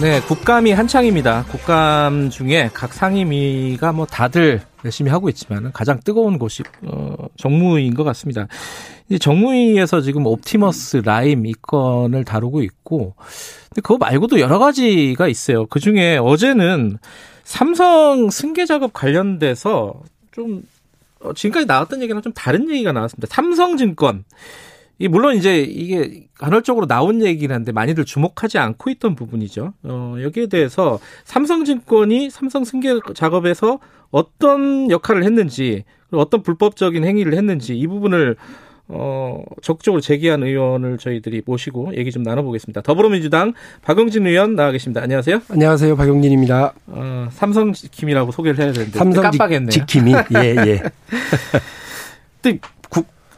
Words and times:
네, 0.00 0.20
국감이 0.20 0.70
한창입니다. 0.70 1.44
국감 1.50 2.30
중에 2.30 2.70
각 2.72 2.92
상임위가 2.94 3.90
뭐 3.90 4.06
다들 4.06 4.60
열심히 4.84 5.10
하고 5.10 5.28
있지만 5.28 5.72
가장 5.72 5.98
뜨거운 6.04 6.38
곳이 6.38 6.62
어, 6.84 7.26
정무위인 7.36 7.94
것 7.94 8.04
같습니다. 8.04 8.46
이제 9.08 9.18
정무위에서 9.18 10.00
지금 10.00 10.24
옵티머스 10.24 10.98
라임 10.98 11.46
이 11.46 11.52
건을 11.60 12.24
다루고 12.24 12.62
있고, 12.62 13.16
근데 13.70 13.80
그거 13.82 13.98
말고도 13.98 14.38
여러 14.38 14.60
가지가 14.60 15.26
있어요. 15.26 15.66
그 15.66 15.80
중에 15.80 16.16
어제는 16.18 16.98
삼성 17.42 18.30
승계 18.30 18.66
작업 18.66 18.92
관련돼서 18.92 20.00
좀 20.30 20.62
어, 21.20 21.32
지금까지 21.32 21.66
나왔던 21.66 22.02
얘기랑 22.02 22.22
좀 22.22 22.32
다른 22.34 22.70
얘기가 22.70 22.92
나왔습니다. 22.92 23.26
삼성증권 23.34 24.24
이 24.98 25.06
물론 25.06 25.36
이제 25.36 25.60
이게 25.60 26.26
간헐적으로 26.34 26.86
나온 26.86 27.22
얘기긴 27.22 27.52
한데 27.52 27.70
많이들 27.70 28.04
주목하지 28.04 28.58
않고 28.58 28.90
있던 28.90 29.14
부분이죠. 29.14 29.74
어, 29.84 30.16
여기에 30.20 30.48
대해서 30.48 30.98
삼성증권이 31.24 32.30
삼성 32.30 32.64
승계 32.64 32.98
작업에서 33.14 33.78
어떤 34.10 34.90
역할을 34.90 35.24
했는지, 35.24 35.84
어떤 36.10 36.42
불법적인 36.42 37.04
행위를 37.04 37.34
했는지 37.34 37.78
이 37.78 37.86
부분을 37.86 38.36
어, 38.90 39.44
적극적으로 39.60 40.00
제기한 40.00 40.42
의원을 40.42 40.96
저희들이 40.96 41.42
모시고 41.44 41.94
얘기 41.96 42.10
좀 42.10 42.22
나눠보겠습니다. 42.22 42.80
더불어민주당 42.80 43.52
박용진 43.82 44.26
의원 44.26 44.56
나와 44.56 44.72
계십니다. 44.72 45.02
안녕하세요. 45.02 45.42
안녕하세요. 45.50 45.94
박용진입니다. 45.94 46.72
어, 46.86 47.28
삼성킴이라고 47.30 48.32
소개를 48.32 48.58
해야 48.58 48.72
되는데 48.72 48.98
삼성 48.98 49.24
깜빡했네요. 49.24 49.70
지킴이 49.70 50.14
예 50.42 50.56
예. 50.66 50.82
근데 52.40 52.58
국, 52.64 52.77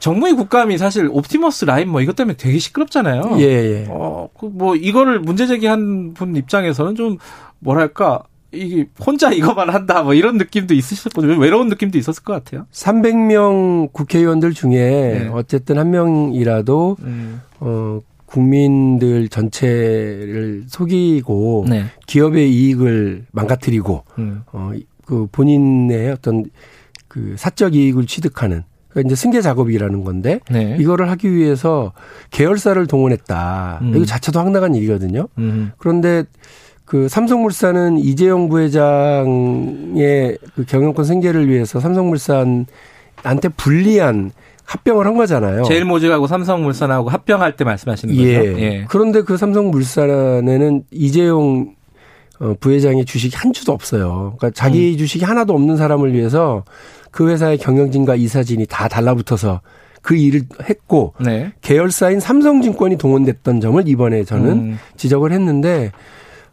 정무위 0.00 0.32
국감이 0.32 0.78
사실 0.78 1.08
옵티머스 1.12 1.66
라인 1.66 1.88
뭐 1.88 2.00
이것 2.00 2.16
때문에 2.16 2.36
되게 2.36 2.58
시끄럽잖아요. 2.58 3.36
예, 3.38 3.44
예. 3.44 3.86
어, 3.88 4.28
그뭐 4.36 4.74
이거를 4.74 5.20
문제 5.20 5.46
제기한 5.46 6.14
분 6.14 6.34
입장에서는 6.34 6.96
좀 6.96 7.18
뭐랄까 7.60 8.24
이게 8.50 8.86
혼자 8.98 9.30
이거만 9.30 9.70
한다 9.70 10.02
뭐 10.02 10.14
이런 10.14 10.38
느낌도 10.38 10.74
있으셨을 10.74 11.12
거예요. 11.12 11.38
외로운 11.38 11.68
느낌도 11.68 11.98
있었을 11.98 12.24
것 12.24 12.32
같아요. 12.32 12.66
300명 12.72 13.92
국회의원들 13.92 14.54
중에 14.54 14.72
네. 14.72 15.30
어쨌든 15.32 15.78
한 15.78 15.90
명이라도 15.90 16.96
음. 17.02 17.42
어 17.60 18.00
국민들 18.24 19.28
전체를 19.28 20.64
속이고 20.66 21.66
네. 21.68 21.84
기업의 22.06 22.50
이익을 22.50 23.26
망가뜨리고 23.32 24.04
음. 24.18 24.42
어그 24.50 25.28
본인의 25.30 26.10
어떤 26.12 26.46
그 27.06 27.34
사적 27.36 27.74
이익을 27.74 28.06
취득하는 28.06 28.64
그러니까 28.90 29.08
이제 29.08 29.14
승계 29.14 29.40
작업이라는 29.40 30.04
건데 30.04 30.40
네. 30.50 30.76
이거를 30.78 31.10
하기 31.10 31.32
위해서 31.32 31.92
계열사를 32.30 32.84
동원했다. 32.86 33.78
음. 33.82 33.92
이거 33.96 34.04
자체도 34.04 34.38
황당한 34.38 34.74
일이거든요. 34.74 35.28
음. 35.38 35.72
그런데 35.78 36.24
그 36.84 37.08
삼성물산은 37.08 37.98
이재용 37.98 38.48
부회장의 38.48 40.38
그 40.56 40.64
경영권 40.66 41.04
승계를 41.04 41.48
위해서 41.48 41.78
삼성물산한테 41.78 42.66
불리한 43.56 44.32
합병을 44.64 45.06
한 45.06 45.16
거잖아요. 45.16 45.62
제일모직하고 45.64 46.26
삼성물산하고 46.26 47.08
합병할 47.08 47.56
때 47.56 47.64
말씀하시는 47.64 48.14
거죠. 48.14 48.28
예. 48.60 48.86
그런데 48.88 49.22
그 49.22 49.36
삼성물산에는 49.36 50.84
이재용 50.90 51.74
어, 52.40 52.54
부회장의 52.58 53.04
주식이 53.04 53.36
한 53.36 53.52
주도 53.52 53.72
없어요. 53.72 54.34
그러니까 54.38 54.50
자기 54.50 54.92
음. 54.92 54.98
주식이 54.98 55.24
하나도 55.24 55.52
없는 55.52 55.76
사람을 55.76 56.14
위해서 56.14 56.64
그 57.10 57.28
회사의 57.30 57.58
경영진과 57.58 58.14
이사진이 58.16 58.66
다 58.66 58.88
달라붙어서 58.88 59.60
그 60.02 60.14
일을 60.14 60.42
했고 60.68 61.14
네. 61.20 61.52
계열사인 61.60 62.20
삼성증권이 62.20 62.96
동원됐던 62.96 63.60
점을 63.60 63.86
이번에 63.86 64.24
저는 64.24 64.50
음. 64.50 64.78
지적을 64.96 65.32
했는데 65.32 65.92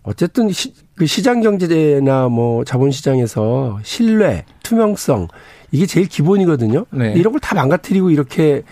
어쨌든 0.03 0.49
시, 0.49 0.73
그 0.95 1.05
시장 1.05 1.41
경제나 1.41 2.27
뭐 2.29 2.63
자본 2.63 2.91
시장에서 2.91 3.79
신뢰, 3.83 4.45
투명성 4.63 5.27
이게 5.71 5.85
제일 5.85 6.07
기본이거든요. 6.07 6.85
네. 6.91 7.13
이런 7.13 7.33
걸 7.33 7.39
다 7.41 7.55
망가뜨리고 7.55 8.09
이렇게 8.09 8.63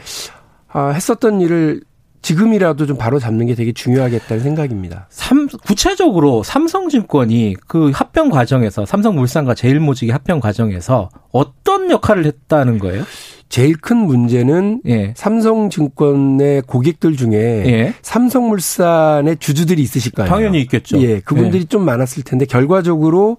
아, 0.68 0.90
했었던 0.90 1.40
일을 1.42 1.82
지금이라도 2.26 2.88
좀 2.88 2.98
바로 2.98 3.20
잡는 3.20 3.46
게 3.46 3.54
되게 3.54 3.72
중요하겠다는 3.72 4.42
생각입니다. 4.42 5.06
삼, 5.12 5.48
구체적으로 5.48 6.42
삼성증권이 6.42 7.56
그 7.68 7.92
합병 7.94 8.32
과정에서 8.32 8.84
삼성물산과 8.84 9.54
제일모직의 9.54 10.12
합병 10.12 10.40
과정에서 10.40 11.10
어떤 11.32 11.92
역할을 11.92 12.26
했다는 12.26 12.80
거예요? 12.80 13.04
제일 13.48 13.78
큰 13.78 13.98
문제는 13.98 14.82
예. 14.88 15.14
삼성증권의 15.16 16.64
고객들 16.64 17.16
중에 17.16 17.64
예. 17.68 17.94
삼성물산의 18.02 19.38
주주들이 19.38 19.84
있으실 19.84 20.12
거예요. 20.14 20.28
당연히 20.28 20.62
있겠죠. 20.62 21.00
예, 21.04 21.20
그분들이 21.20 21.66
좀 21.66 21.86
많았을 21.86 22.24
텐데 22.24 22.46
결과적으로 22.46 23.38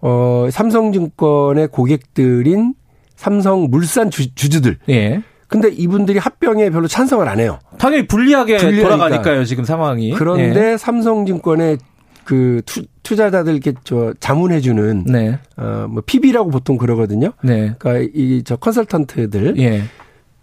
어 0.00 0.48
삼성증권의 0.50 1.68
고객들인 1.68 2.72
삼성물산 3.16 4.10
주, 4.10 4.34
주주들. 4.34 4.78
예. 4.88 5.22
근데 5.54 5.68
이분들이 5.68 6.18
합병에 6.18 6.68
별로 6.70 6.88
찬성을 6.88 7.28
안 7.28 7.38
해요. 7.38 7.60
당연히 7.78 8.08
불리하게 8.08 8.56
불리하니까. 8.56 8.88
돌아가니까요, 8.96 9.44
지금 9.44 9.62
상황이. 9.62 10.10
그런데 10.10 10.72
예. 10.72 10.76
삼성증권의 10.76 11.78
그 12.24 12.60
투, 12.66 12.82
투자자들께 13.04 13.74
저 13.84 14.12
자문해 14.18 14.60
주는 14.60 15.04
네. 15.06 15.38
어뭐 15.56 16.02
PB라고 16.06 16.50
보통 16.50 16.76
그러거든요. 16.76 17.30
네. 17.44 17.76
그러니까 17.78 18.10
이 18.14 18.42
저 18.44 18.56
컨설턴트들 18.56 19.54
예. 19.58 19.84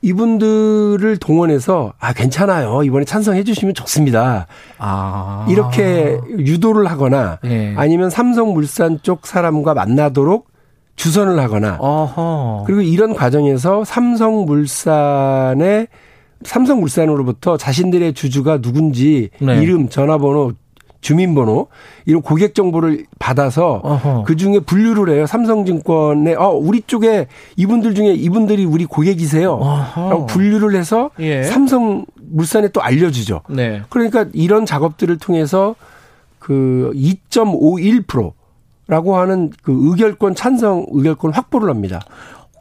이분들을 0.01 1.17
동원해서 1.17 1.93
아 1.99 2.13
괜찮아요 2.13 2.83
이번에 2.83 3.05
찬성해 3.05 3.43
주시면 3.43 3.75
좋습니다 3.75 4.47
아. 4.79 5.45
이렇게 5.49 6.17
유도를 6.29 6.87
하거나 6.89 7.37
예. 7.45 7.73
아니면 7.77 8.09
삼성물산 8.09 8.99
쪽 9.03 9.27
사람과 9.27 9.73
만나도록 9.75 10.47
주선을 11.01 11.39
하거나 11.39 11.77
어허. 11.79 12.65
그리고 12.67 12.81
이런 12.81 13.15
과정에서 13.15 13.83
삼성물산의 13.83 15.47
삼성물산으로부터 16.43 17.57
자신들의 17.57 18.13
주주가 18.13 18.61
누군지 18.61 19.31
네. 19.39 19.63
이름 19.63 19.89
전화번호 19.89 20.51
주민번호 21.01 21.69
이런 22.05 22.21
고객 22.21 22.53
정보를 22.53 23.07
받아서 23.17 23.81
어허. 23.83 24.25
그 24.27 24.35
중에 24.35 24.59
분류를 24.59 25.15
해요. 25.15 25.25
삼성증권에 25.25 26.35
어 26.35 26.49
우리 26.49 26.83
쪽에 26.85 27.25
이분들 27.55 27.95
중에 27.95 28.13
이분들이 28.13 28.65
우리 28.65 28.85
고객이세요. 28.85 29.59
라고 29.95 30.27
분류를 30.27 30.75
해서 30.75 31.09
예. 31.19 31.41
삼성물산에 31.41 32.67
또 32.73 32.83
알려주죠. 32.83 33.41
네. 33.49 33.81
그러니까 33.89 34.27
이런 34.33 34.67
작업들을 34.67 35.17
통해서 35.17 35.73
그 36.37 36.91
2.51% 36.93 38.33
라고 38.91 39.15
하는 39.15 39.51
그 39.63 39.71
의결권 39.73 40.35
찬성 40.35 40.85
의결권 40.91 41.31
확보를 41.31 41.69
합니다. 41.69 42.01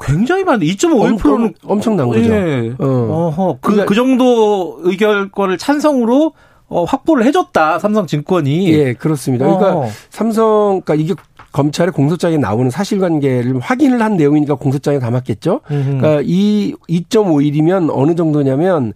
굉장히 0.01 0.45
많네. 0.45 0.65
2.51%는 0.65 1.55
엄청난 1.65 2.07
거죠. 2.07 2.33
예. 2.33 2.73
어. 2.79 2.87
어허. 2.87 3.59
그, 3.61 3.73
그러니까- 3.73 3.87
그 3.87 3.95
정도 3.97 4.79
의결권을 4.85 5.59
찬성으로 5.59 6.33
어, 6.69 6.85
확보를 6.85 7.27
해줬다. 7.27 7.81
삼성 7.81 8.07
증권이. 8.07 8.73
예, 8.73 8.95
그렇습니다. 8.95 9.45
그러니까 9.45 9.77
어. 9.77 9.89
삼성, 10.11 10.81
그러니까 10.85 10.95
이게 10.95 11.15
검찰의 11.51 11.91
공소장에 11.93 12.37
나오는 12.37 12.71
사실관계를 12.71 13.59
확인을 13.59 14.01
한 14.01 14.17
내용이니까 14.17 14.55
공소장에 14.55 15.01
담았겠죠. 15.01 15.63
음흠. 15.69 15.85
그러니까 15.99 16.23
이 16.25 16.77
2.51이면 16.89 17.91
어느 17.93 18.15
정도냐면 18.15 18.93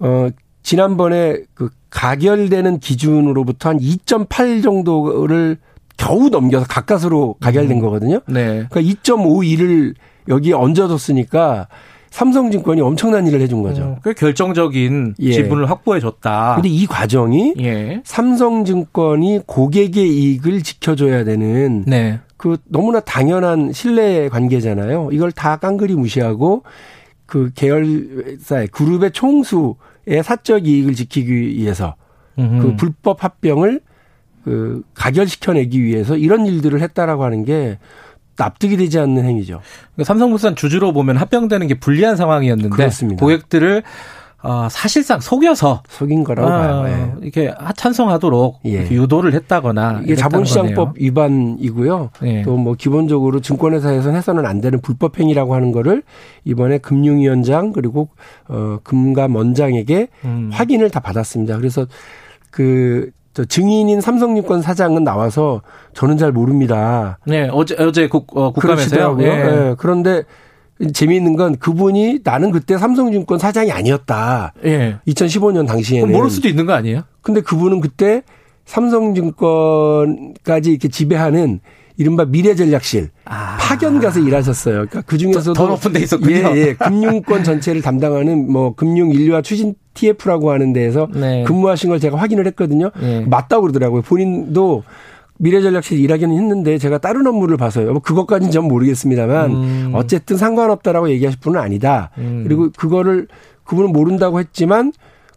어 0.00 0.30
지난번에 0.64 1.36
그 1.54 1.70
가결되는 1.90 2.80
기준으로부터 2.80 3.68
한 3.68 3.78
2.8 3.78 4.64
정도를 4.64 5.58
겨우 5.96 6.28
넘겨서 6.28 6.66
가까스로 6.66 7.34
가결된 7.40 7.78
음. 7.78 7.82
거거든요. 7.82 8.20
네. 8.26 8.66
그러니까 8.68 8.80
2.51을 8.80 9.94
여기에 10.28 10.54
얹어뒀으니까 10.54 11.68
삼성증권이 12.10 12.80
엄청난 12.80 13.26
일을 13.26 13.40
해준 13.40 13.62
거죠. 13.62 13.82
어, 13.82 13.98
꽤 14.02 14.14
결정적인 14.14 15.16
예. 15.18 15.32
지분을 15.32 15.68
확보해줬다. 15.68 16.54
근데 16.54 16.68
이 16.68 16.86
과정이 16.86 17.54
예. 17.60 18.00
삼성증권이 18.04 19.40
고객의 19.46 20.08
이익을 20.08 20.62
지켜줘야 20.62 21.24
되는 21.24 21.84
네. 21.86 22.20
그 22.36 22.56
너무나 22.68 23.00
당연한 23.00 23.72
신뢰 23.72 24.28
관계잖아요. 24.28 25.10
이걸 25.12 25.32
다 25.32 25.56
깡그리 25.56 25.94
무시하고 25.94 26.62
그 27.26 27.50
계열사의 27.54 28.68
그룹의 28.68 29.10
총수의 29.12 30.22
사적 30.22 30.66
이익을 30.66 30.94
지키기 30.94 31.30
위해서. 31.32 31.96
그 32.36 32.76
불법 32.76 33.24
합병을 33.24 33.80
그 34.46 34.80
가결시켜내기 34.94 35.82
위해서 35.82 36.16
이런 36.16 36.46
일들을 36.46 36.80
했다라고 36.80 37.24
하는 37.24 37.44
게 37.44 37.78
납득이 38.36 38.76
되지 38.76 39.00
않는 39.00 39.24
행위죠. 39.24 39.60
그러니까 39.94 40.04
삼성물산 40.04 40.54
주주로 40.54 40.92
보면 40.92 41.16
합병되는 41.16 41.66
게 41.66 41.74
불리한 41.74 42.14
상황이었는데 42.14 42.68
그렇습니다. 42.68 43.18
고객들을 43.18 43.82
어, 44.44 44.68
사실상 44.70 45.18
속여서 45.18 45.82
속인 45.88 46.22
거라고 46.22 46.48
아, 46.48 46.58
봐요. 46.58 46.84
예. 46.86 47.22
이렇게 47.22 47.52
찬성하도록 47.74 48.60
예. 48.66 48.70
이렇게 48.70 48.94
유도를 48.94 49.34
했다거나 49.34 50.02
이게 50.04 50.14
자본시장법 50.14 50.94
위반이고요. 51.00 52.10
예. 52.22 52.42
또뭐 52.42 52.74
기본적으로 52.74 53.40
증권회사에서는 53.40 54.16
해서는 54.16 54.46
안 54.46 54.60
되는 54.60 54.80
불법 54.80 55.18
행위라고 55.18 55.56
하는 55.56 55.72
거를 55.72 56.04
이번에 56.44 56.78
금융위원장 56.78 57.72
그리고 57.72 58.10
어 58.46 58.78
금감 58.84 59.34
원장에게 59.34 60.06
음. 60.24 60.50
확인을 60.52 60.90
다 60.90 61.00
받았습니다. 61.00 61.56
그래서 61.56 61.88
그 62.52 63.10
저 63.36 63.44
증인인 63.44 64.00
삼성증권 64.00 64.62
사장은 64.62 65.04
나와서 65.04 65.60
저는 65.92 66.16
잘 66.16 66.32
모릅니다. 66.32 67.18
네, 67.26 67.50
어제 67.52 67.76
어제 67.78 68.08
국 68.08 68.34
어, 68.34 68.50
국감에서요. 68.50 69.18
예. 69.20 69.26
예. 69.26 69.74
그런데 69.76 70.22
재미있는 70.94 71.36
건 71.36 71.58
그분이 71.58 72.20
나는 72.24 72.50
그때 72.50 72.78
삼성증권 72.78 73.38
사장이 73.38 73.72
아니었다. 73.72 74.54
예. 74.64 74.96
2015년 75.06 75.66
당시에는. 75.66 76.10
모를 76.10 76.30
수도 76.30 76.48
있는 76.48 76.64
거 76.64 76.72
아니에요? 76.72 77.02
근데 77.20 77.42
그분은 77.42 77.82
그때 77.82 78.22
삼성증권까지 78.64 80.70
이렇게 80.70 80.88
지배하는 80.88 81.60
이른바 81.98 82.24
미래전략실 82.24 83.10
아. 83.24 83.56
파견 83.58 84.00
가서 84.00 84.20
일하셨어요. 84.20 84.74
그러니까 84.74 85.02
그 85.02 85.16
중에서도 85.16 85.54
더 85.54 85.66
높은 85.66 85.92
데 85.92 86.00
있었군요. 86.00 86.36
예, 86.36 86.56
예. 86.56 86.74
금융권 86.74 87.42
전체를 87.44 87.82
담당하는 87.82 88.50
뭐 88.50 88.74
금융 88.74 89.10
인류화 89.10 89.42
추진 89.42 89.74
TF라고 89.94 90.50
하는 90.50 90.72
데에서 90.72 91.08
네. 91.14 91.44
근무하신 91.44 91.90
걸 91.90 92.00
제가 92.00 92.18
확인을 92.18 92.46
했거든요. 92.48 92.90
예. 93.02 93.20
맞다고 93.20 93.62
그러더라고요. 93.62 94.02
본인도 94.02 94.84
미래전략실 95.38 95.98
일하기는 95.98 96.34
했는데 96.34 96.78
제가 96.78 96.98
다른 96.98 97.26
업무를 97.26 97.56
봐서요. 97.56 97.92
뭐 97.92 98.00
그것까지는 98.00 98.52
전 98.52 98.68
모르겠습니다만 98.68 99.50
음. 99.50 99.90
어쨌든 99.94 100.36
상관없다라고 100.36 101.10
얘기하실 101.10 101.40
분은 101.40 101.60
아니다. 101.60 102.10
음. 102.18 102.42
그리고 102.44 102.70
그거를 102.76 103.28
그분은 103.64 103.92
모른다고 103.92 104.38
했지만 104.40 104.92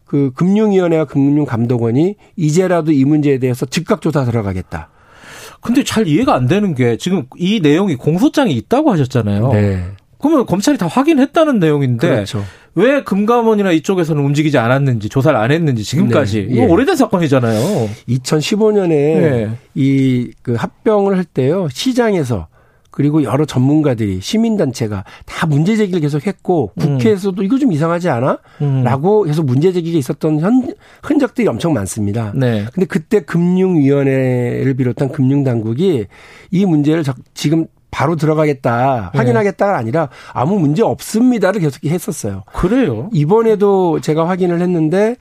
그 0.05 0.31
금융위원회와 0.35 1.05
금융감독원이 1.05 2.15
이제라도 2.35 2.91
이 2.91 3.05
문제에 3.05 3.37
대해서 3.37 3.65
즉각 3.65 4.01
조사 4.01 4.25
들어가겠다. 4.25 4.89
근데 5.61 5.83
잘 5.83 6.07
이해가 6.07 6.33
안 6.33 6.47
되는 6.47 6.73
게 6.73 6.97
지금 6.97 7.25
이 7.37 7.59
내용이 7.59 7.95
공소장이 7.95 8.53
있다고 8.53 8.91
하셨잖아요. 8.91 9.51
네. 9.51 9.83
그러면 10.19 10.45
검찰이 10.45 10.77
다 10.77 10.87
확인했다는 10.87 11.59
내용인데 11.59 12.07
그렇죠. 12.07 12.43
왜 12.75 13.03
금감원이나 13.03 13.71
이쪽에서는 13.71 14.23
움직이지 14.23 14.57
않았는지 14.57 15.09
조사를 15.09 15.37
안 15.37 15.51
했는지 15.51 15.83
지금까지 15.83 16.47
네. 16.47 16.53
이거 16.53 16.63
예. 16.63 16.67
오래된 16.67 16.95
사건이잖아요. 16.95 17.89
2015년에 18.09 18.89
네. 18.89 19.49
이그 19.75 20.55
합병을 20.55 21.17
할 21.17 21.23
때요 21.23 21.67
시장에서 21.71 22.47
그리고 22.91 23.23
여러 23.23 23.45
전문가들이 23.45 24.19
시민단체가 24.21 25.03
다 25.25 25.45
문제 25.45 25.75
제기를 25.75 25.99
계속했고 26.01 26.71
국회에서도 26.79 27.41
이거 27.43 27.57
좀 27.59 27.71
이상하지 27.71 28.09
않아? 28.09 28.39
음. 28.61 28.83
라고 28.83 29.27
해서 29.27 29.43
문제 29.43 29.71
제기가 29.71 29.97
있었던 29.99 30.39
현, 30.39 30.73
흔적들이 31.03 31.47
엄청 31.47 31.73
많습니다. 31.73 32.31
네. 32.35 32.65
근데 32.73 32.85
그때 32.87 33.21
금융위원회를 33.21 34.73
비롯한 34.75 35.09
금융당국이 35.11 36.07
이 36.51 36.65
문제를 36.65 37.03
적- 37.03 37.17
지금 37.33 37.67
바로 37.91 38.15
들어가겠다, 38.15 39.11
네. 39.13 39.17
확인하겠다가 39.17 39.77
아니라 39.77 40.09
아무 40.33 40.59
문제 40.59 40.83
없습니다를 40.83 41.61
계속 41.61 41.83
했었어요. 41.85 42.43
그래요. 42.53 43.09
이번에도 43.13 43.99
제가 43.99 44.27
확인을 44.29 44.61
했는데 44.61 45.15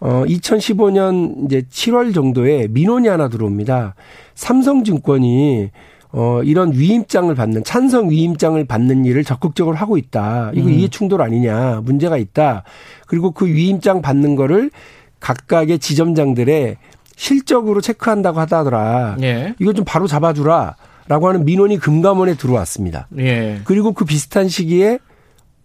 어 0.00 0.24
2015년 0.26 1.46
이제 1.46 1.62
7월 1.70 2.14
정도에 2.14 2.68
민원이 2.70 3.08
하나 3.08 3.28
들어옵니다. 3.28 3.94
삼성증권이 4.34 5.70
어 6.16 6.44
이런 6.44 6.72
위임장을 6.72 7.34
받는 7.34 7.64
찬성 7.64 8.08
위임장을 8.08 8.64
받는 8.66 9.04
일을 9.04 9.24
적극적으로 9.24 9.76
하고 9.76 9.96
있다. 9.96 10.52
이거 10.54 10.68
음. 10.68 10.72
이해 10.72 10.86
충돌 10.86 11.20
아니냐. 11.20 11.80
문제가 11.84 12.16
있다. 12.16 12.62
그리고 13.08 13.32
그 13.32 13.46
위임장 13.46 14.00
받는 14.00 14.36
거를 14.36 14.70
각각의 15.18 15.80
지점장들의 15.80 16.76
실적으로 17.16 17.80
체크한다고 17.80 18.38
하다더라. 18.38 19.16
예. 19.22 19.54
이거 19.58 19.72
좀 19.72 19.84
바로 19.84 20.06
잡아주라. 20.06 20.76
라고 21.08 21.28
하는 21.28 21.44
민원이 21.44 21.78
금감원에 21.78 22.34
들어왔습니다. 22.34 23.08
예. 23.18 23.60
그리고 23.64 23.92
그 23.92 24.04
비슷한 24.04 24.48
시기에 24.48 25.00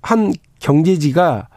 한 0.02 0.34
경제지가 0.60 1.48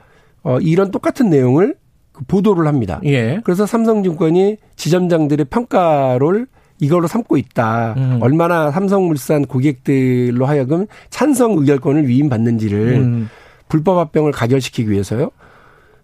어 0.42 0.58
이런 0.60 0.90
똑같은 0.90 1.30
내용을 1.30 1.76
그 2.12 2.24
보도를 2.24 2.66
합니다. 2.66 3.00
예. 3.06 3.40
그래서 3.42 3.64
삼성증권이 3.64 4.58
지점장들의 4.76 5.46
평가를 5.46 6.46
이걸로 6.82 7.06
삼고 7.06 7.36
있다. 7.36 7.94
음. 7.96 8.18
얼마나 8.20 8.70
삼성물산 8.72 9.46
고객들로 9.46 10.46
하여금 10.46 10.86
찬성 11.10 11.52
의결권을 11.52 12.08
위임받는지를 12.08 12.78
음. 12.94 13.28
불법 13.68 13.98
합병을 13.98 14.32
가결시키기 14.32 14.90
위해서요. 14.90 15.30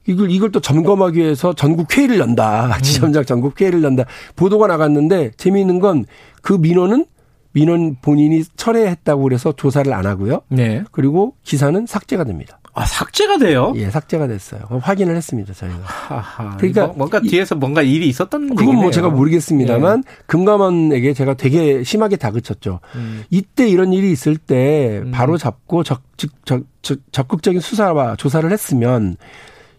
이걸 0.07 0.31
이걸 0.31 0.53
또 0.53 0.61
점검하기 0.61 1.19
위해서 1.19 1.53
전국 1.53 1.95
회의를 1.95 2.19
연다. 2.19 2.67
음. 2.79 2.83
지점장 2.83 3.25
전국 3.25 3.61
회의를 3.61 3.83
연다. 3.83 4.05
보도가 4.37 4.69
나갔는데 4.69 5.33
재미있는 5.37 5.81
건 5.81 6.05
그 6.43 6.53
민원은 6.55 7.05
민원 7.53 7.97
본인이 8.01 8.45
철회했다고 8.57 9.23
그래서 9.23 9.53
조사를 9.53 9.93
안 9.93 10.07
하고요. 10.07 10.43
네. 10.49 10.85
그리고 10.93 11.35
기사는 11.43 11.87
삭제가 11.87 12.25
됩니다. 12.25 12.59
아, 12.79 12.85
삭제가 12.87 13.39
돼요? 13.39 13.73
예, 13.77 13.91
삭제가 13.91 14.27
됐어요. 14.29 14.61
확인을 14.83 15.17
했습니다, 15.17 15.53
저희가. 15.53 15.79
하하. 15.83 16.57
그러니까 16.57 16.87
뭐- 16.87 16.97
뭔가 16.97 17.21
뒤에서 17.21 17.55
뭔가 17.55 17.83
일이 17.83 18.09
있었던 18.09 18.55
그건 18.55 18.77
뭐. 18.77 18.91
제가 18.91 19.09
모르겠습니다만 19.11 20.05
금감원에게 20.27 21.13
제가 21.15 21.35
되게 21.35 21.83
심하게 21.85 22.17
다그쳤죠. 22.17 22.81
음. 22.95 23.25
이때 23.31 23.69
이런 23.69 23.93
일이 23.93 24.13
있을 24.13 24.37
때 24.37 25.01
음. 25.05 25.11
바로 25.11 25.37
잡고 25.37 25.83
적, 25.83 26.03
적, 26.17 26.31
적, 26.45 26.63
적, 26.83 26.99
적극적인 27.13 27.61
수사와 27.61 28.17
조사를 28.17 28.51
했으면 28.51 29.17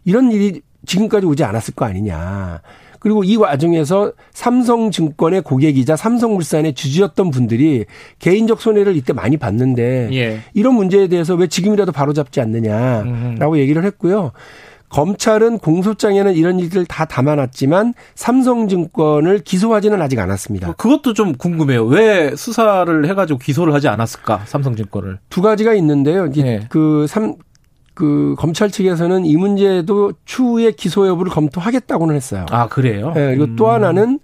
이런 0.06 0.32
일이 0.32 0.62
지금까지 0.86 1.26
오지 1.26 1.44
않았을 1.44 1.74
거 1.76 1.86
아니냐. 1.86 2.62
그리고 3.00 3.24
이 3.24 3.36
와중에서 3.36 4.12
삼성증권의 4.34 5.42
고객이자 5.42 5.96
삼성물산의 5.96 6.74
주주였던 6.74 7.32
분들이 7.32 7.86
개인적 8.20 8.62
손해를 8.62 8.96
이때 8.96 9.14
많이 9.14 9.38
봤는데 9.38 10.10
예. 10.14 10.40
이런 10.54 10.76
문제에 10.76 11.08
대해서 11.08 11.36
왜 11.36 11.48
지금이라도 11.48 11.92
바로잡지 11.92 12.42
않느냐라고 12.42 13.58
얘기를 13.58 13.84
했고요. 13.86 14.32
검찰은 14.90 15.60
공소장에는 15.60 16.34
이런 16.34 16.60
일들을 16.60 16.86
다 16.88 17.06
담아놨지만 17.06 17.94
삼성증권을 18.16 19.40
기소하지는 19.40 20.02
아직 20.02 20.18
않았습니다. 20.20 20.74
그것도 20.74 21.14
좀 21.14 21.34
궁금해요. 21.34 21.86
왜 21.86 22.36
수사를 22.36 23.08
해가지고 23.08 23.38
기소를 23.38 23.74
하지 23.74 23.88
않았을까? 23.88 24.42
삼성증권을. 24.46 25.20
두 25.30 25.44
가지가 25.44 25.74
있는데요. 25.76 26.30
네. 26.32 26.62
그 26.70 27.06
삼, 27.08 27.36
그 28.00 28.34
검찰 28.38 28.72
측에서는 28.72 29.26
이 29.26 29.36
문제도 29.36 30.14
추후에 30.24 30.72
기소 30.72 31.06
여부를 31.06 31.30
검토하겠다고는 31.34 32.16
했어요. 32.16 32.46
아 32.50 32.70
그래요? 32.70 33.12
네, 33.14 33.36
그리고 33.36 33.58
또 33.58 33.68
하나는 33.70 34.20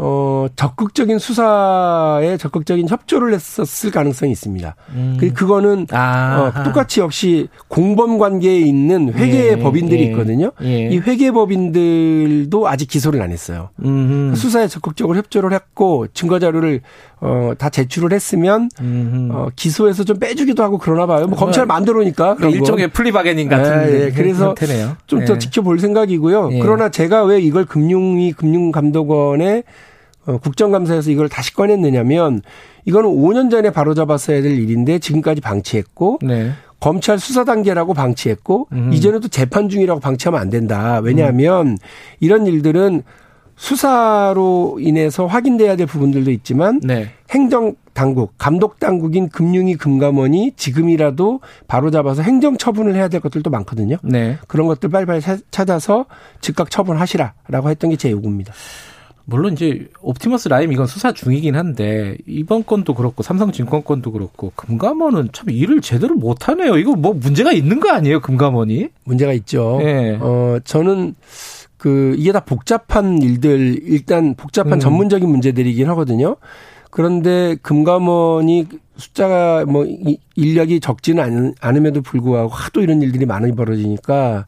어 0.00 0.46
적극적인 0.54 1.18
수사에 1.18 2.36
적극적인 2.36 2.88
협조를 2.88 3.34
했었을 3.34 3.90
가능성이 3.90 4.30
있습니다. 4.30 4.76
음. 4.90 5.16
그 5.18 5.32
그거는 5.32 5.88
아 5.90 6.52
어, 6.54 6.62
똑같이 6.62 7.00
역시 7.00 7.48
공범 7.66 8.18
관계에 8.18 8.60
있는 8.60 9.12
회계 9.12 9.48
예, 9.48 9.56
법인들이 9.58 10.02
예, 10.02 10.06
있거든요. 10.06 10.52
예. 10.62 10.88
이 10.88 10.98
회계 10.98 11.32
법인들도 11.32 12.68
아직 12.68 12.86
기소를 12.86 13.20
안 13.20 13.32
했어요. 13.32 13.70
음. 13.84 14.34
수사에 14.36 14.68
적극적으로 14.68 15.18
협조를 15.18 15.52
했고 15.52 16.06
증거 16.14 16.38
자료를 16.38 16.82
어, 17.20 17.52
다 17.58 17.68
제출을 17.68 18.12
했으면 18.12 18.70
음. 18.80 19.30
어, 19.32 19.48
기소해서 19.56 20.04
좀 20.04 20.20
빼주기도 20.20 20.62
하고 20.62 20.78
그러나 20.78 21.06
봐요. 21.06 21.26
뭐 21.26 21.36
검찰 21.36 21.66
만들어니까 21.66 22.36
그런 22.36 22.52
거. 22.52 22.56
일종의 22.56 22.88
플리바게닝 22.92 23.48
같은 23.48 23.88
예, 23.88 24.04
예. 24.06 24.10
그래서 24.12 24.50
형태네요. 24.50 24.96
좀더 25.08 25.34
예. 25.34 25.38
지켜볼 25.38 25.80
생각이고요. 25.80 26.50
예. 26.52 26.60
그러나 26.60 26.88
제가 26.88 27.24
왜 27.24 27.40
이걸 27.40 27.64
금융위 27.64 28.30
금융감독원에 28.32 29.58
어, 29.58 29.87
국정감사에서 30.36 31.10
이걸 31.10 31.28
다시 31.28 31.54
꺼냈느냐면 31.54 32.42
이거는 32.84 33.08
5년 33.10 33.50
전에 33.50 33.70
바로잡았어야 33.70 34.42
될 34.42 34.58
일인데 34.58 34.98
지금까지 34.98 35.40
방치했고 35.40 36.18
네. 36.22 36.50
검찰 36.80 37.18
수사 37.18 37.44
단계라고 37.44 37.94
방치했고 37.94 38.68
음. 38.72 38.90
이제는 38.92 39.20
또 39.20 39.28
재판 39.28 39.68
중이라고 39.68 40.00
방치하면 40.00 40.40
안 40.40 40.50
된다. 40.50 41.00
왜냐하면 41.02 41.76
이런 42.20 42.46
일들은 42.46 43.02
수사로 43.56 44.78
인해서 44.80 45.26
확인돼야 45.26 45.74
될 45.76 45.86
부분들도 45.86 46.30
있지만 46.30 46.80
네. 46.82 47.10
행정 47.30 47.74
당국, 47.92 48.34
감독 48.38 48.78
당국인 48.78 49.28
금융위 49.28 49.74
금감원이 49.74 50.52
지금이라도 50.56 51.40
바로 51.66 51.90
잡아서 51.90 52.22
행정 52.22 52.56
처분을 52.56 52.94
해야 52.94 53.08
될 53.08 53.20
것들도 53.20 53.50
많거든요. 53.50 53.96
네. 54.04 54.38
그런 54.46 54.68
것들 54.68 54.88
빨리빨리 54.88 55.20
차- 55.20 55.38
찾아서 55.50 56.06
즉각 56.40 56.70
처분하시라라고 56.70 57.70
했던 57.70 57.90
게 57.90 57.96
제 57.96 58.12
요구입니다. 58.12 58.52
물론 59.30 59.52
이제 59.52 59.86
옵티머스 60.00 60.48
라임 60.48 60.72
이건 60.72 60.86
수사 60.86 61.12
중이긴 61.12 61.54
한데 61.54 62.16
이번 62.26 62.64
건도 62.64 62.94
그렇고 62.94 63.22
삼성증권 63.22 63.84
건도 63.84 64.10
그렇고 64.12 64.52
금감원은 64.56 65.28
참 65.32 65.50
일을 65.50 65.82
제대로 65.82 66.14
못 66.14 66.48
하네요. 66.48 66.78
이거 66.78 66.94
뭐 66.96 67.12
문제가 67.12 67.52
있는 67.52 67.78
거 67.78 67.90
아니에요, 67.90 68.20
금감원이? 68.20 68.88
문제가 69.04 69.34
있죠. 69.34 69.80
예. 69.82 70.16
어, 70.18 70.58
저는 70.64 71.14
그 71.76 72.14
이게 72.16 72.32
다 72.32 72.40
복잡한 72.40 73.20
일들 73.20 73.80
일단 73.84 74.34
복잡한 74.34 74.74
음. 74.74 74.80
전문적인 74.80 75.28
문제들이긴 75.28 75.90
하거든요. 75.90 76.36
그런데 76.90 77.54
금감원이 77.60 78.66
숫자가 78.96 79.66
뭐 79.66 79.84
이- 79.84 80.18
인력이 80.36 80.80
적지는 80.80 81.22
않, 81.22 81.54
않음에도 81.60 82.00
불구하고 82.00 82.48
하도 82.48 82.80
이런 82.80 83.02
일들이 83.02 83.26
많이 83.26 83.54
벌어지니까 83.54 84.46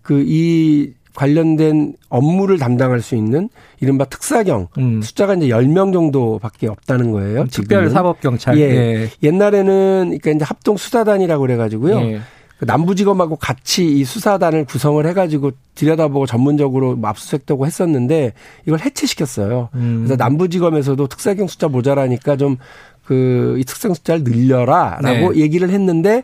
그이 0.00 0.94
관련된 1.16 1.94
업무를 2.08 2.58
담당할 2.58 3.00
수 3.00 3.16
있는 3.16 3.48
이른바 3.80 4.04
특사경 4.04 4.68
음. 4.78 5.02
숫자가 5.02 5.34
이제 5.34 5.48
10명 5.48 5.92
정도밖에 5.92 6.68
없다는 6.68 7.10
거예요. 7.10 7.46
특별 7.50 7.90
사법 7.90 8.20
경찰. 8.20 8.56
예. 8.58 8.62
예. 8.62 9.10
옛날에는 9.22 10.16
그러니까 10.20 10.30
이제 10.30 10.44
합동 10.44 10.76
수사단이라고 10.76 11.40
그래 11.40 11.56
가지고요. 11.56 11.98
예. 12.02 12.20
그 12.58 12.64
남부지검하고 12.64 13.36
같이 13.36 13.84
이 13.98 14.04
수사단을 14.04 14.64
구성을 14.64 15.04
해가지고 15.06 15.50
들여다보고 15.74 16.24
전문적으로 16.24 16.96
뭐 16.96 17.10
압수수색도 17.10 17.66
했었는데 17.66 18.32
이걸 18.66 18.80
해체시켰어요. 18.80 19.68
음. 19.74 20.04
그래서 20.06 20.16
남부지검에서도 20.16 21.06
특사경 21.08 21.48
숫자 21.48 21.68
모자라니까 21.68 22.36
좀 22.36 22.56
그 23.06 23.56
이 23.58 23.64
특사경 23.64 23.94
숫자를 23.94 24.24
늘려라라고 24.24 25.32
네. 25.32 25.40
얘기를 25.40 25.70
했는데 25.70 26.22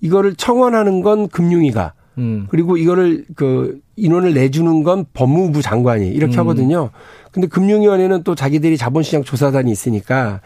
이거를 0.00 0.34
청원하는 0.34 1.02
건 1.02 1.28
금융위가 1.28 1.94
음. 2.18 2.46
그리고 2.50 2.76
이거를 2.76 3.24
그 3.34 3.80
인원을 3.96 4.34
내주는 4.34 4.82
건 4.82 5.06
법무부 5.12 5.62
장관이 5.62 6.08
이렇게 6.08 6.36
음. 6.36 6.40
하거든요. 6.40 6.90
근데 7.30 7.48
금융위원회는 7.48 8.22
또 8.24 8.34
자기들이 8.34 8.76
자본시장 8.76 9.24
조사단이 9.24 9.70
있으니까 9.70 10.40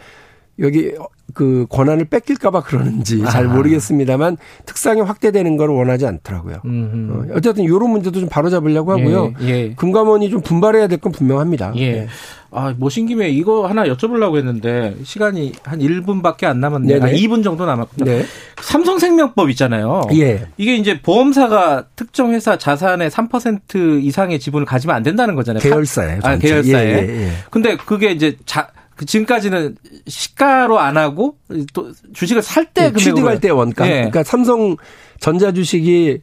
여기 0.60 0.92
그 1.34 1.66
권한을 1.68 2.06
뺏길까봐 2.06 2.62
그러는지 2.62 3.22
잘 3.24 3.46
모르겠습니다만 3.46 4.38
특상이 4.64 5.00
확대되는 5.02 5.56
걸 5.58 5.68
원하지 5.70 6.06
않더라고요. 6.06 6.62
어, 6.64 7.24
어쨌든 7.34 7.64
이런 7.64 7.90
문제도 7.90 8.18
좀 8.20 8.28
바로잡으려고 8.28 8.92
하고요. 8.92 9.32
예, 9.42 9.46
예. 9.48 9.74
금감원이 9.74 10.30
좀 10.30 10.40
분발해야 10.40 10.86
될 10.88 10.98
건 10.98 11.12
분명합니다. 11.12 11.72
예. 11.76 11.82
예. 11.82 12.08
아, 12.52 12.72
모신 12.78 13.06
김에 13.06 13.28
이거 13.28 13.66
하나 13.66 13.84
여쭤보려고 13.84 14.38
했는데 14.38 14.96
시간이 15.02 15.52
한 15.62 15.78
1분밖에 15.80 16.44
안 16.44 16.58
남았네요. 16.60 17.02
아, 17.02 17.06
2분 17.08 17.44
정도 17.44 17.66
남았군요. 17.66 18.10
네. 18.10 18.24
삼성생명법 18.62 19.50
있잖아요. 19.50 20.02
예. 20.14 20.46
이게 20.56 20.76
이제 20.76 21.02
보험사가 21.02 21.86
특정 21.96 22.32
회사 22.32 22.56
자산의 22.56 23.10
3% 23.10 24.02
이상의 24.02 24.38
지분을 24.38 24.64
가지면 24.64 24.96
안 24.96 25.02
된다는 25.02 25.34
거잖아요. 25.34 25.60
계열사에. 25.60 26.20
아, 26.22 26.36
계열사에. 26.38 26.86
예, 26.86 26.92
예, 27.08 27.22
예. 27.26 27.30
근데 27.50 27.76
그게 27.76 28.12
이제 28.12 28.36
자그 28.46 28.75
지금까지는 29.04 29.76
시가로 30.06 30.78
안 30.78 30.96
하고 30.96 31.36
또 31.74 31.92
주식을 32.14 32.42
살때 32.42 32.92
네, 32.92 32.98
취득할 32.98 33.40
때 33.40 33.50
원가. 33.50 33.86
예. 33.86 33.94
그러니까 33.94 34.22
삼성 34.22 34.76
전자 35.20 35.52
주식이 35.52 36.20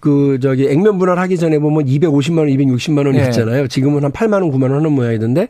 그 0.00 0.38
저기 0.40 0.68
액면 0.68 0.98
분할하기 0.98 1.36
전에 1.36 1.58
보면 1.58 1.86
250만 1.86 2.38
원, 2.38 2.48
260만 2.48 3.06
원이 3.06 3.18
예. 3.18 3.24
있잖아요. 3.24 3.66
지금은 3.66 4.04
한 4.04 4.12
8만 4.12 4.34
원, 4.34 4.50
9만 4.52 4.62
원 4.64 4.74
하는 4.74 4.92
모양이던데 4.92 5.48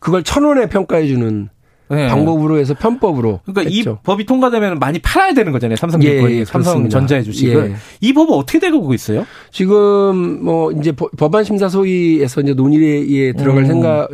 그걸 0.00 0.22
천 0.22 0.44
원에 0.44 0.68
평가해 0.68 1.06
주는 1.06 1.48
네. 1.94 2.08
방법으로 2.08 2.58
해서 2.58 2.74
편법으로. 2.74 3.40
그러니까 3.44 3.62
했죠. 3.62 3.98
이 4.00 4.04
법이 4.04 4.26
통과되면 4.26 4.78
많이 4.78 4.98
팔아야 4.98 5.34
되는 5.34 5.52
거잖아요. 5.52 5.76
삼성 5.76 6.00
증권이 6.00 6.40
예, 6.40 6.44
삼성전자의 6.44 7.24
주식을. 7.24 7.70
예. 7.70 7.74
이 8.00 8.12
법은 8.12 8.34
어떻게 8.34 8.58
되고 8.58 8.92
있어요? 8.94 9.26
지금 9.50 10.44
뭐 10.44 10.72
이제 10.72 10.92
법안 10.92 11.44
심사 11.44 11.68
소위에서 11.68 12.40
이제 12.40 12.54
논의에 12.54 13.32
들어갈 13.32 13.64
음. 13.64 13.66
생각 13.66 14.08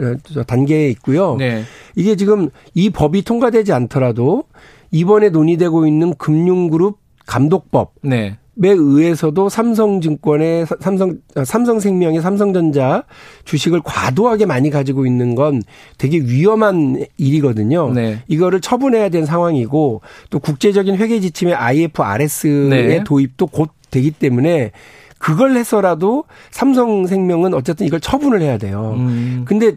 단계에 0.47 0.89
있고요. 0.91 1.37
네. 1.39 1.63
이게 1.97 2.17
지금 2.17 2.51
이 2.75 2.91
법이 2.91 3.23
통과되지 3.23 3.73
않더라도 3.73 4.45
이번에 4.91 5.31
논의되고 5.31 5.87
있는 5.87 6.15
금융그룹 6.15 6.99
감독법. 7.27 7.93
네. 8.03 8.39
에 8.63 8.69
의해서도 8.69 9.49
삼성증권의 9.49 10.67
삼성 10.81 11.19
삼성생명의 11.43 12.21
삼성전자 12.21 13.05
주식을 13.45 13.81
과도하게 13.85 14.45
많이 14.45 14.71
가지고 14.71 15.07
있는 15.07 15.35
건 15.35 15.63
되게 15.99 16.19
위험한 16.19 17.07
일이거든요. 17.17 17.93
네. 17.93 18.23
이거를 18.29 18.61
처분해야 18.61 19.09
되는 19.09 19.25
상황이고 19.25 20.03
또 20.31 20.39
국제적인 20.41 20.97
회계 20.97 21.21
지침의 21.21 21.55
IFRS의 21.55 22.69
네. 22.69 23.05
도입도 23.05 23.47
곧 23.47 23.71
되기 23.91 24.11
때문에 24.11 24.73
그걸 25.19 25.57
해서라도 25.57 26.25
삼성생명은 26.51 27.55
어쨌든 27.55 27.87
이걸 27.87 28.01
처분을 28.01 28.43
해야 28.43 28.59
돼요. 28.59 28.95
음. 28.97 29.45
근데 29.47 29.77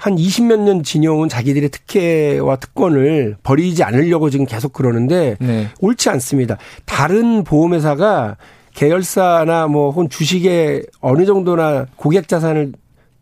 한 0.00 0.16
20몇 0.16 0.60
년 0.60 0.82
진영은 0.82 1.28
자기들의 1.28 1.68
특혜와 1.68 2.56
특권을 2.56 3.36
버리지 3.42 3.84
않으려고 3.84 4.30
지금 4.30 4.46
계속 4.46 4.72
그러는데 4.72 5.36
네. 5.38 5.68
옳지 5.78 6.08
않습니다. 6.08 6.56
다른 6.86 7.44
보험회사가 7.44 8.38
계열사나 8.72 9.66
뭐 9.66 9.90
혹은 9.90 10.08
주식에 10.08 10.82
어느 11.00 11.26
정도나 11.26 11.86
고객 11.96 12.28
자산을 12.28 12.72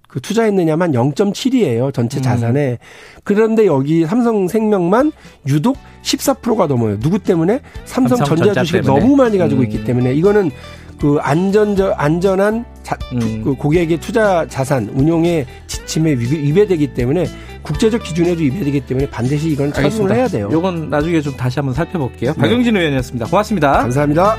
그 0.06 0.20
투자했느냐만 0.20 0.92
0.7이에요. 0.92 1.92
전체 1.92 2.20
음. 2.20 2.22
자산에. 2.22 2.70
음. 2.70 2.76
그런데 3.24 3.66
여기 3.66 4.06
삼성생명만 4.06 5.10
유독 5.48 5.76
14%가 6.02 6.68
넘어요. 6.68 7.00
누구 7.00 7.18
때문에? 7.18 7.60
삼성전자 7.86 8.62
주식을 8.62 8.82
너무 8.82 9.16
많이 9.16 9.36
가지고 9.36 9.62
음. 9.62 9.64
있기 9.64 9.82
때문에 9.82 10.14
이거는 10.14 10.52
그 11.00 11.18
안전 11.20 11.76
안전한 11.96 12.64
자, 12.82 12.96
음. 13.12 13.42
그 13.44 13.54
고객의 13.54 13.98
투자 13.98 14.46
자산 14.48 14.88
운용의 14.88 15.46
지침에 15.66 16.12
위배되기 16.12 16.94
때문에 16.94 17.26
국제적 17.62 18.02
기준에도 18.02 18.40
위배되기 18.40 18.80
때문에 18.80 19.08
반드시 19.10 19.50
이건 19.50 19.72
처분을 19.72 20.16
해야 20.16 20.26
돼요. 20.26 20.48
이건 20.50 20.88
나중에 20.88 21.20
좀 21.20 21.34
다시 21.36 21.58
한번 21.58 21.74
살펴볼게요. 21.74 22.32
네. 22.32 22.40
박영진 22.40 22.76
의원이었습니다. 22.76 23.26
고맙습니다. 23.26 23.72
감사합니다. 23.72 24.36